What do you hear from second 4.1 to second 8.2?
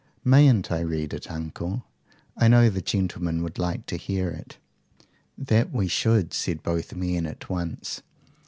it." "That we should," said both men at once.